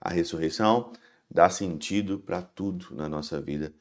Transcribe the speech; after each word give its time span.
A 0.00 0.10
ressurreição 0.10 0.92
dá 1.30 1.50
sentido 1.50 2.18
para 2.18 2.40
tudo 2.40 2.86
na 2.92 3.06
nossa 3.06 3.38
vida. 3.40 3.74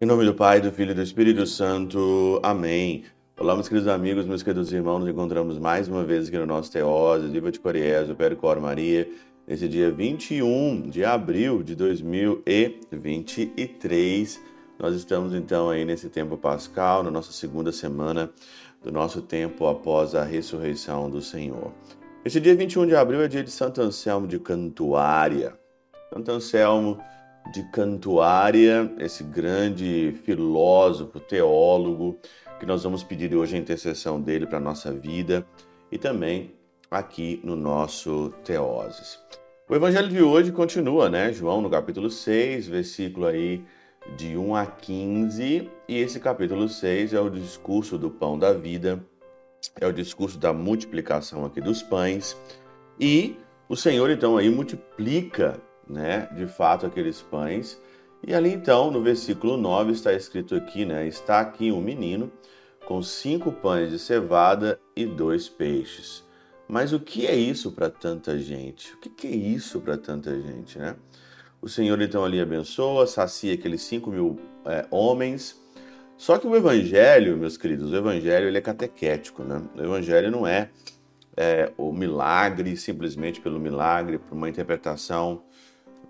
Em 0.00 0.06
nome 0.06 0.24
do 0.26 0.34
Pai, 0.34 0.60
do 0.60 0.70
Filho 0.70 0.90
e 0.90 0.94
do 0.94 1.02
Espírito 1.02 1.46
Santo. 1.46 2.38
Amém. 2.42 3.04
Olá, 3.38 3.54
meus 3.54 3.68
queridos 3.68 3.88
amigos, 3.88 4.26
meus 4.26 4.42
queridos 4.42 4.70
irmãos, 4.72 4.98
nos 4.98 5.08
encontramos 5.08 5.58
mais 5.58 5.88
uma 5.88 6.04
vez 6.04 6.28
aqui 6.28 6.36
no 6.36 6.44
nosso 6.44 6.70
Teoses, 6.70 7.32
Viva 7.32 7.50
de 7.50 7.58
Coriés, 7.58 8.10
o 8.10 8.14
Percor 8.14 8.60
Maria, 8.60 9.08
nesse 9.46 9.66
dia 9.66 9.90
21 9.90 10.90
de 10.90 11.02
abril 11.02 11.62
de 11.62 11.74
2023. 11.74 14.57
Nós 14.78 14.94
estamos 14.94 15.34
então 15.34 15.70
aí 15.70 15.84
nesse 15.84 16.08
tempo 16.08 16.36
pascal, 16.36 17.02
na 17.02 17.10
nossa 17.10 17.32
segunda 17.32 17.72
semana 17.72 18.30
do 18.80 18.92
nosso 18.92 19.20
tempo 19.20 19.66
após 19.66 20.14
a 20.14 20.22
ressurreição 20.22 21.10
do 21.10 21.20
Senhor. 21.20 21.72
Esse 22.24 22.40
dia 22.40 22.54
21 22.54 22.86
de 22.86 22.94
abril 22.94 23.20
é 23.20 23.26
dia 23.26 23.42
de 23.42 23.50
Santo 23.50 23.82
Anselmo 23.82 24.28
de 24.28 24.38
Cantuária. 24.38 25.58
Santo 26.14 26.30
Anselmo 26.30 27.00
de 27.52 27.64
Cantuária, 27.72 28.88
esse 29.00 29.24
grande 29.24 30.14
filósofo, 30.24 31.18
teólogo, 31.18 32.16
que 32.60 32.66
nós 32.66 32.84
vamos 32.84 33.02
pedir 33.02 33.34
hoje 33.34 33.56
a 33.56 33.58
intercessão 33.58 34.20
dele 34.20 34.46
para 34.46 34.58
a 34.58 34.60
nossa 34.60 34.92
vida 34.92 35.44
e 35.90 35.98
também 35.98 36.54
aqui 36.88 37.40
no 37.42 37.56
nosso 37.56 38.32
Teoses. 38.44 39.18
O 39.68 39.74
evangelho 39.74 40.08
de 40.08 40.22
hoje 40.22 40.52
continua, 40.52 41.10
né? 41.10 41.32
João 41.32 41.60
no 41.60 41.68
capítulo 41.68 42.08
6, 42.08 42.68
versículo 42.68 43.26
aí 43.26 43.64
de 44.16 44.36
1 44.36 44.54
a 44.54 44.66
15, 44.66 45.70
e 45.88 45.98
esse 45.98 46.18
capítulo 46.18 46.68
6 46.68 47.12
é 47.12 47.20
o 47.20 47.30
discurso 47.30 47.98
do 47.98 48.10
pão 48.10 48.38
da 48.38 48.52
vida, 48.52 49.04
é 49.80 49.86
o 49.86 49.92
discurso 49.92 50.38
da 50.38 50.52
multiplicação 50.52 51.44
aqui 51.44 51.60
dos 51.60 51.82
pães, 51.82 52.36
e 52.98 53.36
o 53.68 53.76
Senhor 53.76 54.10
então 54.10 54.36
aí 54.36 54.48
multiplica 54.48 55.60
né, 55.88 56.28
de 56.34 56.46
fato 56.46 56.86
aqueles 56.86 57.20
pães. 57.20 57.80
E 58.26 58.34
ali 58.34 58.52
então, 58.52 58.90
no 58.90 59.02
versículo 59.02 59.56
9, 59.56 59.92
está 59.92 60.12
escrito 60.12 60.54
aqui, 60.54 60.84
né, 60.84 61.06
está 61.06 61.40
aqui 61.40 61.70
um 61.70 61.80
menino 61.80 62.30
com 62.86 63.02
cinco 63.02 63.52
pães 63.52 63.90
de 63.90 63.98
cevada 63.98 64.80
e 64.96 65.04
dois 65.06 65.48
peixes. 65.48 66.24
Mas 66.66 66.92
o 66.92 67.00
que 67.00 67.26
é 67.26 67.34
isso 67.34 67.72
para 67.72 67.88
tanta 67.88 68.38
gente? 68.38 68.92
O 68.94 68.98
que 68.98 69.26
é 69.26 69.30
isso 69.30 69.80
para 69.80 69.96
tanta 69.96 70.38
gente, 70.38 70.78
né? 70.78 70.96
O 71.60 71.68
Senhor 71.68 72.00
então 72.00 72.24
ali 72.24 72.40
abençoa, 72.40 73.06
sacia 73.06 73.54
aqueles 73.54 73.82
cinco 73.82 74.10
mil 74.10 74.38
é, 74.64 74.86
homens. 74.90 75.60
Só 76.16 76.38
que 76.38 76.46
o 76.46 76.56
Evangelho, 76.56 77.36
meus 77.36 77.56
queridos, 77.56 77.92
o 77.92 77.96
Evangelho 77.96 78.46
ele 78.46 78.58
é 78.58 78.60
catequético, 78.60 79.42
né? 79.42 79.62
O 79.76 79.82
Evangelho 79.82 80.30
não 80.30 80.46
é, 80.46 80.70
é 81.36 81.72
o 81.76 81.92
milagre 81.92 82.76
simplesmente 82.76 83.40
pelo 83.40 83.60
milagre, 83.60 84.18
por 84.18 84.34
uma 84.34 84.48
interpretação 84.48 85.42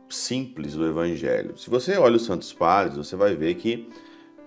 simples 0.08 0.74
do 0.74 0.86
Evangelho. 0.86 1.56
Se 1.58 1.69
você 1.69 1.96
olha 1.96 2.16
os 2.16 2.24
Santos 2.24 2.52
Padres, 2.52 2.96
você 2.96 3.16
vai 3.16 3.34
ver 3.34 3.54
que 3.54 3.88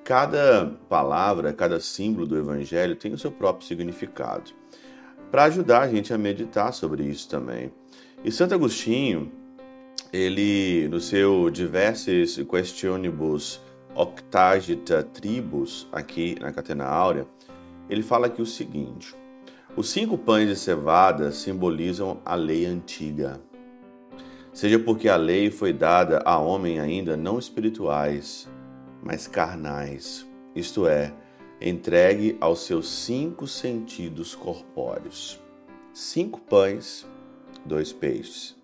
cada 0.03 0.65
palavra, 0.89 1.53
cada 1.53 1.79
símbolo 1.79 2.25
do 2.25 2.37
Evangelho 2.37 2.95
tem 2.95 3.13
o 3.13 3.17
seu 3.17 3.31
próprio 3.31 3.67
significado. 3.67 4.51
Para 5.29 5.45
ajudar 5.45 5.81
a 5.81 5.87
gente 5.87 6.13
a 6.13 6.17
meditar 6.17 6.73
sobre 6.73 7.03
isso 7.03 7.29
também. 7.29 7.71
E 8.23 8.31
Santo 8.31 8.53
Agostinho, 8.53 9.31
ele, 10.11 10.87
no 10.89 10.99
seu 10.99 11.49
Diversos 11.49 12.37
Questionibus 12.37 13.61
Octagita 13.95 15.03
Tribus, 15.03 15.87
aqui 15.91 16.35
na 16.39 16.51
Catena 16.51 16.85
Áurea, 16.85 17.27
ele 17.89 18.01
fala 18.01 18.27
aqui 18.27 18.41
o 18.41 18.45
seguinte: 18.45 19.15
os 19.75 19.89
cinco 19.89 20.17
pães 20.17 20.47
de 20.47 20.55
cevada 20.55 21.31
simbolizam 21.31 22.21
a 22.25 22.35
lei 22.35 22.65
antiga 22.65 23.41
seja 24.53 24.77
porque 24.77 25.07
a 25.07 25.15
lei 25.15 25.49
foi 25.49 25.71
dada 25.71 26.21
a 26.25 26.37
homem 26.37 26.79
ainda 26.79 27.15
não 27.15 27.39
espirituais, 27.39 28.49
mas 29.01 29.27
carnais, 29.27 30.27
isto 30.55 30.87
é, 30.87 31.13
entregue 31.59 32.37
aos 32.39 32.65
seus 32.65 32.89
cinco 32.89 33.47
sentidos 33.47 34.35
corpóreos. 34.35 35.39
Cinco 35.93 36.39
pães, 36.39 37.07
dois 37.65 37.91
peixes. 37.91 38.60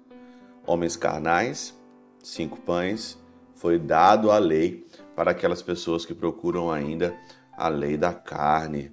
Homens 0.67 0.97
carnais, 0.97 1.73
cinco 2.21 2.59
pães, 2.59 3.17
foi 3.55 3.79
dado 3.79 4.29
a 4.29 4.37
lei 4.37 4.85
para 5.15 5.31
aquelas 5.31 5.61
pessoas 5.61 6.05
que 6.05 6.13
procuram 6.13 6.69
ainda 6.69 7.17
a 7.57 7.69
lei 7.69 7.95
da 7.95 8.13
carne. 8.13 8.91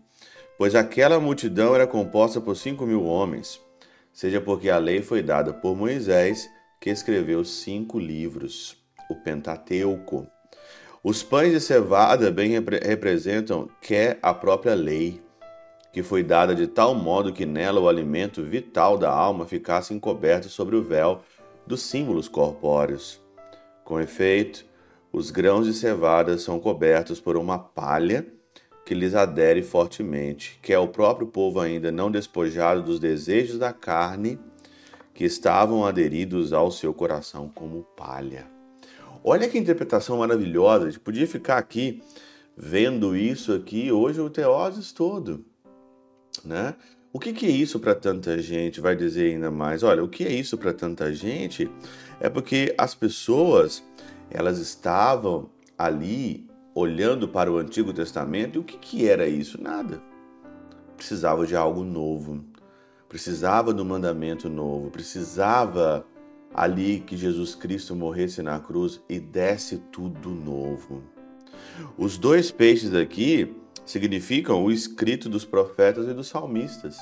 Pois 0.57 0.77
aquela 0.77 1.19
multidão 1.19 1.75
era 1.75 1.85
composta 1.85 2.41
por 2.41 2.57
cinco 2.57 2.87
mil 2.87 3.05
homens, 3.05 3.61
seja 4.13 4.41
porque 4.41 4.71
a 4.71 4.79
lei 4.79 5.03
foi 5.03 5.21
dada 5.21 5.53
por 5.53 5.77
Moisés 5.77 6.49
que 6.81 6.91
escreveu 6.91 7.45
cinco 7.45 7.99
livros, 7.99 8.77
o 9.11 9.17
Pentateuco. 9.17 10.29
Os 11.03 11.25
pães 11.25 11.53
de 11.53 11.61
cevada 11.61 12.31
bem 12.31 12.51
repre 12.51 12.79
representam 12.79 13.69
que 13.83 13.97
é 13.97 14.19
a 14.23 14.33
própria 14.33 14.75
lei, 14.75 15.21
que 15.93 16.03
foi 16.03 16.23
dada 16.23 16.55
de 16.55 16.69
tal 16.69 16.95
modo 16.95 17.33
que 17.33 17.45
nela 17.45 17.81
o 17.81 17.89
alimento 17.89 18.43
vital 18.43 18.97
da 18.97 19.11
alma 19.11 19.45
ficasse 19.45 19.93
encoberto 19.93 20.49
sobre 20.49 20.77
o 20.77 20.83
véu 20.83 21.21
dos 21.67 21.83
símbolos 21.83 22.29
corpóreos. 22.29 23.21
Com 23.85 24.01
efeito, 24.01 24.65
os 25.13 25.31
grãos 25.31 25.67
de 25.67 25.75
cevada 25.75 26.37
são 26.39 26.59
cobertos 26.59 27.21
por 27.21 27.37
uma 27.37 27.59
palha 27.59 28.27
que 28.85 28.95
lhes 28.95 29.15
adere 29.15 29.63
fortemente, 29.63 30.59
que 30.63 30.73
é 30.73 30.79
o 30.79 30.89
próprio 30.89 31.27
povo 31.27 31.61
ainda 31.61 31.91
não 31.91 32.11
despojado 32.11 32.83
dos 32.83 33.01
desejos 33.01 33.59
da 33.59 33.73
carne 33.73 34.39
que 35.15 35.25
estavam 35.25 35.87
aderidos 35.87 36.53
ao 36.53 36.71
seu 36.71 36.93
coração 36.93 37.49
como 37.49 37.85
palha. 37.97 38.47
Olha 39.23 39.49
que 39.49 39.57
interpretação 39.57 40.19
maravilhosa, 40.19 40.85
a 40.87 40.91
gente 40.91 41.01
podia 41.01 41.27
ficar 41.27 41.57
aqui 41.57 42.03
vendo 42.57 43.17
isso 43.17 43.53
aqui 43.53 43.91
hoje 43.91 44.21
o 44.21 44.29
Teoses 44.29 44.93
todo, 44.93 45.45
né? 46.45 46.75
O 47.15 47.19
que, 47.19 47.33
que 47.33 47.47
é 47.47 47.51
isso 47.51 47.81
para 47.81 47.95
tanta 47.95 48.39
gente? 48.43 48.81
Vai 48.81 48.95
dizer 48.95 49.33
ainda 49.33 49.51
mais. 49.51 49.83
Olha, 49.83 50.05
o 50.05 50.09
que 50.09 50.25
é 50.25 50.33
isso 50.33 50.59
para 50.59 50.75
tanta 50.75 51.15
gente? 51.15 51.71
É 52.21 52.29
porque 52.29 52.75
as 52.77 52.95
pessoas 52.95 53.83
elas 54.31 54.59
estavam 54.59 55.49
ali 55.79 56.47
olhando 56.75 57.27
para 57.27 57.51
o 57.51 57.57
Antigo 57.57 57.93
Testamento 57.93 58.57
e 58.57 58.59
o 58.59 58.65
que, 58.65 58.77
que 58.77 59.09
era 59.09 59.27
isso? 59.27 59.63
Nada. 59.63 60.03
Precisava 60.97 61.47
de 61.47 61.57
algo 61.57 61.83
novo 61.83 62.45
precisava 63.15 63.73
do 63.73 63.85
mandamento 63.85 64.49
novo, 64.49 64.91
precisava 64.91 66.05
ali 66.53 66.99
que 66.99 67.17
Jesus 67.17 67.55
Cristo 67.55 67.95
morresse 67.95 68.43
na 68.43 68.59
cruz 68.59 69.01
e 69.09 69.21
desse 69.21 69.79
tudo 69.93 70.31
novo. 70.31 71.01
Os 71.97 72.19
dois 72.19 72.51
peixes 72.51 72.93
aqui 72.93 73.55
significam 73.85 74.65
o 74.65 74.71
escrito 74.71 75.29
dos 75.29 75.45
profetas 75.45 76.09
e 76.09 76.15
dos 76.15 76.29
salmistas. 76.29 76.97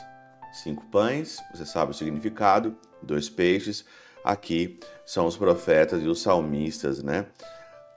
Cinco 0.53 0.84
pães, 0.87 1.38
você 1.54 1.65
sabe 1.65 1.93
o 1.93 1.94
significado, 1.94 2.76
dois 3.03 3.28
peixes. 3.28 3.84
Aqui 4.25 4.78
são 5.04 5.26
os 5.26 5.37
profetas 5.37 6.03
e 6.03 6.06
os 6.06 6.20
salmistas, 6.20 7.03
né? 7.03 7.26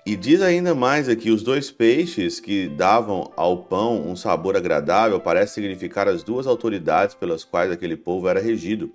E 0.06 0.16
diz 0.16 0.42
ainda 0.42 0.76
mais 0.76 1.10
aqui: 1.10 1.32
os 1.32 1.42
dois 1.42 1.72
peixes 1.72 2.40
que 2.40 2.68
davam 2.68 3.32
ao 3.36 3.64
pão 3.64 4.08
um 4.08 4.16
sabor 4.16 4.56
agradável 4.56 5.20
parece 5.20 5.56
significar 5.56 6.08
as 6.08 6.24
duas 6.24 6.46
autoridades 6.46 7.16
pelas 7.16 7.44
quais 7.44 7.72
aquele 7.72 7.98
povo 7.98 8.28
era 8.28 8.40
regido, 8.40 8.92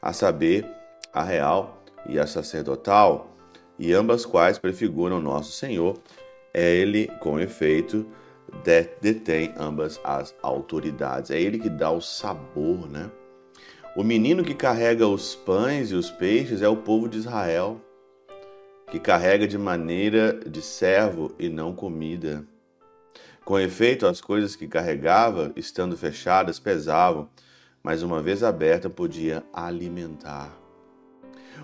a 0.00 0.12
saber, 0.12 0.66
a 1.12 1.22
real 1.22 1.82
e 2.06 2.18
a 2.18 2.26
sacerdotal, 2.26 3.34
e 3.78 3.94
ambas 3.94 4.26
quais 4.26 4.58
prefiguram 4.58 5.20
nosso 5.20 5.52
Senhor. 5.52 5.98
É 6.52 6.70
ele, 6.76 7.06
com 7.20 7.40
efeito, 7.40 8.06
detém 9.00 9.52
ambas 9.56 10.00
as 10.04 10.34
autoridades. 10.42 11.30
É 11.30 11.40
ele 11.40 11.58
que 11.58 11.68
dá 11.68 11.90
o 11.90 12.00
sabor, 12.00 12.88
né? 12.88 13.10
O 13.96 14.02
menino 14.02 14.42
que 14.42 14.54
carrega 14.54 15.06
os 15.06 15.34
pães 15.34 15.90
e 15.90 15.94
os 15.94 16.10
peixes 16.10 16.62
é 16.62 16.68
o 16.68 16.76
povo 16.76 17.08
de 17.08 17.18
Israel 17.18 17.80
que 18.90 19.00
carrega 19.00 19.48
de 19.48 19.56
maneira 19.56 20.38
de 20.46 20.60
servo 20.60 21.34
e 21.38 21.48
não 21.48 21.74
comida. 21.74 22.46
Com 23.42 23.58
efeito, 23.58 24.06
as 24.06 24.20
coisas 24.20 24.54
que 24.54 24.68
carregava, 24.68 25.50
estando 25.56 25.96
fechadas, 25.96 26.58
pesavam, 26.58 27.28
mas 27.82 28.02
uma 28.02 28.22
vez 28.22 28.42
aberta 28.42 28.90
podia 28.90 29.42
alimentar. 29.52 30.54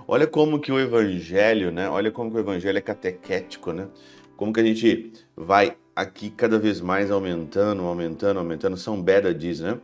Olha 0.07 0.27
como 0.27 0.59
que 0.59 0.73
o 0.73 0.81
evangelho, 0.81 1.71
né? 1.71 1.87
Olha 1.89 2.11
como 2.11 2.31
que 2.31 2.39
o 2.39 2.41
evangelho 2.41 2.79
é 2.79 2.81
catequético, 2.81 3.73
né? 3.73 3.89
Como 4.35 4.51
que 4.51 4.61
a 4.61 4.65
gente 4.65 5.13
vai 5.37 5.77
aqui 5.99 6.31
cada 6.31 6.61
vez 6.61 6.81
mais 6.81 7.11
aumentando, 7.11 7.83
aumentando, 7.83 8.39
aumentando. 8.39 8.77
São 8.77 9.03
Beda 9.03 9.35
diz, 9.35 9.59
né? 9.59 9.81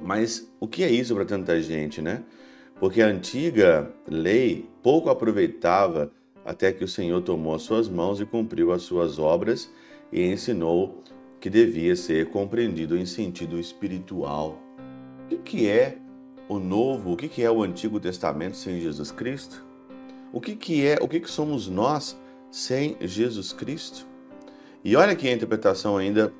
Mas 0.00 0.52
o 0.58 0.66
que 0.66 0.82
é 0.82 0.90
isso 0.90 1.14
para 1.14 1.24
tanta 1.24 1.62
gente, 1.62 2.02
né? 2.02 2.24
Porque 2.80 3.00
a 3.00 3.06
antiga 3.06 3.88
lei 4.08 4.68
pouco 4.82 5.08
aproveitava 5.08 6.10
até 6.44 6.72
que 6.72 6.82
o 6.82 6.88
Senhor 6.88 7.22
tomou 7.22 7.54
as 7.54 7.62
suas 7.62 7.88
mãos 7.88 8.20
e 8.20 8.26
cumpriu 8.26 8.72
as 8.72 8.82
suas 8.82 9.20
obras, 9.20 9.70
e 10.10 10.22
ensinou 10.22 11.04
que 11.38 11.48
devia 11.48 11.94
ser 11.94 12.30
compreendido 12.30 12.98
em 12.98 13.06
sentido 13.06 13.60
espiritual. 13.60 14.58
O 15.30 15.38
que 15.38 15.68
é 15.68 15.98
o 16.48 16.58
Novo, 16.58 17.12
o 17.12 17.16
que 17.16 17.42
é 17.42 17.50
o 17.50 17.62
Antigo 17.62 18.00
Testamento 18.00 18.56
sem 18.56 18.80
Jesus 18.80 19.12
Cristo? 19.12 19.64
O 20.32 20.40
que 20.40 20.84
é, 20.84 20.98
o 21.00 21.06
que 21.06 21.24
somos 21.30 21.68
nós 21.68 22.18
sem 22.50 22.96
Jesus 23.00 23.52
Cristo? 23.52 24.17
E 24.84 24.94
olha 24.94 25.12
aqui 25.12 25.28
a 25.28 25.32
interpretação 25.32 25.96
ainda 25.96 26.32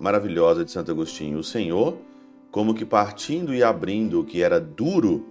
maravilhosa 0.00 0.64
de 0.64 0.70
Santo 0.70 0.90
Agostinho. 0.90 1.38
O 1.38 1.44
Senhor, 1.44 1.98
como 2.50 2.74
que 2.74 2.84
partindo 2.84 3.54
e 3.54 3.62
abrindo 3.62 4.20
o 4.20 4.24
que 4.24 4.42
era 4.42 4.58
duro 4.58 5.26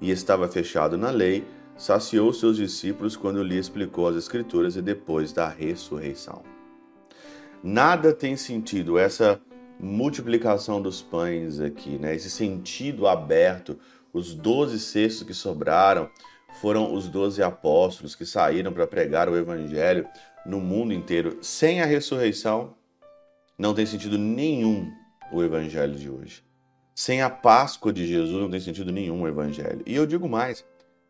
e 0.00 0.10
estava 0.10 0.46
fechado 0.46 0.96
na 0.96 1.10
lei, 1.10 1.44
saciou 1.76 2.32
seus 2.32 2.56
discípulos 2.56 3.16
quando 3.16 3.42
lhe 3.42 3.58
explicou 3.58 4.06
as 4.06 4.16
Escrituras 4.16 4.76
e 4.76 4.82
depois 4.82 5.32
da 5.32 5.48
ressurreição. 5.48 6.42
Nada 7.62 8.12
tem 8.12 8.36
sentido 8.36 8.96
essa 8.96 9.40
multiplicação 9.80 10.80
dos 10.80 11.02
pães 11.02 11.58
aqui, 11.60 11.98
né? 11.98 12.14
Esse 12.14 12.30
sentido 12.30 13.08
aberto, 13.08 13.76
os 14.12 14.32
doze 14.32 14.78
cestos 14.78 15.26
que 15.26 15.34
sobraram 15.34 16.08
foram 16.60 16.94
os 16.94 17.08
doze 17.08 17.42
apóstolos 17.42 18.14
que 18.14 18.24
saíram 18.24 18.72
para 18.72 18.86
pregar 18.86 19.28
o 19.28 19.36
evangelho 19.36 20.06
no 20.44 20.60
mundo 20.60 20.92
inteiro. 20.92 21.38
Sem 21.42 21.80
a 21.80 21.86
ressurreição, 21.86 22.74
não 23.58 23.74
tem 23.74 23.86
sentido 23.86 24.18
nenhum 24.18 24.92
o 25.32 25.42
evangelho 25.42 25.94
de 25.94 26.10
hoje. 26.10 26.44
Sem 26.94 27.22
a 27.22 27.30
Páscoa 27.30 27.92
de 27.92 28.06
Jesus, 28.06 28.40
não 28.40 28.50
tem 28.50 28.60
sentido 28.60 28.92
nenhum 28.92 29.22
o 29.22 29.28
evangelho. 29.28 29.82
E 29.84 29.94
eu 29.94 30.06
digo 30.06 30.28
mais: 30.28 30.64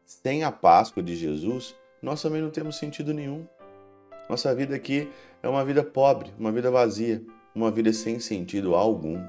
sem 0.05 0.45
a 0.45 0.51
Páscoa 0.51 1.03
de 1.03 1.15
Jesus, 1.15 1.75
nós 2.01 2.23
também 2.23 2.41
não 2.41 2.51
temos 2.51 2.77
sentido 2.77 3.13
nenhum. 3.13 3.47
Nossa 4.29 4.55
vida 4.55 4.75
aqui 4.75 5.11
é 5.43 5.49
uma 5.49 5.65
vida 5.65 5.83
pobre, 5.83 6.33
uma 6.39 6.51
vida 6.51 6.71
vazia, 6.71 7.23
uma 7.55 7.71
vida 7.71 7.93
sem 7.93 8.19
sentido 8.19 8.75
algum. 8.75 9.23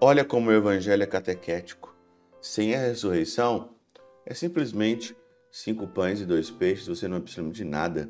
Olha 0.00 0.24
como 0.24 0.48
o 0.48 0.52
evangelho 0.52 1.02
é 1.02 1.06
catequético. 1.06 1.94
Sem 2.40 2.74
a 2.74 2.78
ressurreição, 2.78 3.70
é 4.24 4.32
simplesmente 4.32 5.16
cinco 5.50 5.88
pães 5.88 6.20
e 6.20 6.26
dois 6.26 6.50
peixes, 6.50 6.86
você 6.86 7.08
não 7.08 7.20
precisa 7.20 7.48
de 7.50 7.64
nada. 7.64 8.08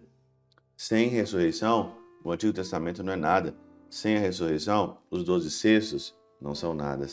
Sem 0.81 1.09
ressurreição, 1.09 1.97
o 2.23 2.31
Antigo 2.31 2.53
Testamento 2.53 3.03
não 3.03 3.13
é 3.13 3.17
nada. 3.17 3.53
Sem 3.91 4.17
a 4.17 4.21
ressurreição, 4.21 4.99
os 5.11 5.25
doze 5.25 5.51
cestos 5.51 6.15
não 6.41 6.55
são 6.55 6.73
nada. 6.73 7.05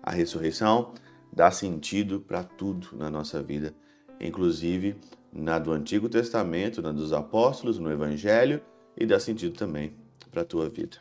A 0.00 0.12
ressurreição 0.12 0.94
dá 1.32 1.50
sentido 1.50 2.20
para 2.20 2.44
tudo 2.44 2.96
na 2.96 3.10
nossa 3.10 3.42
vida, 3.42 3.74
inclusive 4.20 4.96
na 5.32 5.58
do 5.58 5.72
Antigo 5.72 6.08
Testamento, 6.08 6.80
na 6.80 6.92
dos 6.92 7.12
apóstolos, 7.12 7.80
no 7.80 7.90
Evangelho 7.90 8.62
e 8.96 9.04
dá 9.04 9.18
sentido 9.18 9.58
também 9.58 9.92
para 10.30 10.42
a 10.42 10.44
tua 10.44 10.70
vida. 10.70 10.98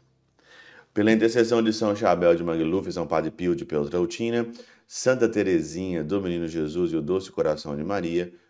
Pela 0.91 1.11
intercessão 1.11 1.61
de 1.61 1.71
São 1.71 1.95
Chabel 1.95 2.33
de 2.33 2.43
Magluf 2.43 2.91
São 2.91 3.05
Padre 3.05 3.29
Pio 3.29 3.55
de 3.55 3.65
Peltrautina, 3.65 4.47
Santa 4.87 5.29
Teresinha 5.29 6.03
do 6.03 6.19
Menino 6.19 6.47
Jesus 6.47 6.91
e 6.91 6.95
o 6.95 7.03
Doce 7.03 7.31
Coração 7.31 7.77
de 7.77 7.83
Maria, 7.83 8.33